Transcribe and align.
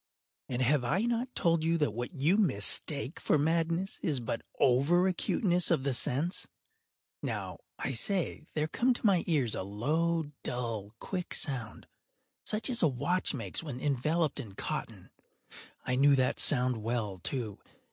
And 0.49 0.63
have 0.63 0.83
I 0.83 1.01
not 1.01 1.35
told 1.35 1.63
you 1.63 1.77
that 1.77 1.91
what 1.93 2.11
you 2.11 2.35
mistake 2.39 3.19
for 3.19 3.37
madness 3.37 3.99
is 4.01 4.19
but 4.19 4.41
over 4.59 5.07
acuteness 5.07 5.69
of 5.69 5.83
the 5.83 5.93
sense?—now, 5.93 7.59
I 7.77 7.91
say, 7.91 8.47
there 8.55 8.65
came 8.65 8.95
to 8.95 9.05
my 9.05 9.23
ears 9.27 9.53
a 9.53 9.61
low, 9.61 10.31
dull, 10.41 10.95
quick 10.97 11.35
sound, 11.35 11.85
such 12.43 12.67
as 12.67 12.81
a 12.81 12.87
watch 12.87 13.35
makes 13.35 13.61
when 13.61 13.79
enveloped 13.79 14.39
in 14.39 14.55
cotton. 14.55 15.11
I 15.85 15.93
knew 15.97 16.15
that 16.15 16.39
sound 16.39 16.77
well, 16.81 17.19
too. 17.19 17.59